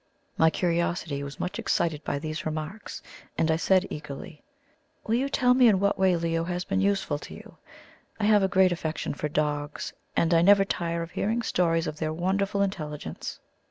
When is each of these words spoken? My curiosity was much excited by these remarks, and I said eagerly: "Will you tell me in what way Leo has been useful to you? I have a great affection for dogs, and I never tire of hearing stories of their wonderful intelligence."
My 0.35 0.49
curiosity 0.49 1.21
was 1.21 1.39
much 1.39 1.59
excited 1.59 2.03
by 2.03 2.17
these 2.17 2.43
remarks, 2.43 3.03
and 3.37 3.51
I 3.51 3.55
said 3.57 3.85
eagerly: 3.91 4.41
"Will 5.05 5.13
you 5.13 5.29
tell 5.29 5.53
me 5.53 5.67
in 5.67 5.79
what 5.79 5.99
way 5.99 6.15
Leo 6.15 6.43
has 6.45 6.65
been 6.65 6.81
useful 6.81 7.19
to 7.19 7.35
you? 7.35 7.57
I 8.19 8.23
have 8.23 8.41
a 8.41 8.47
great 8.47 8.71
affection 8.71 9.13
for 9.13 9.29
dogs, 9.29 9.93
and 10.17 10.33
I 10.33 10.41
never 10.41 10.65
tire 10.65 11.03
of 11.03 11.11
hearing 11.11 11.43
stories 11.43 11.85
of 11.85 11.97
their 11.99 12.11
wonderful 12.13 12.63
intelligence." 12.63 13.39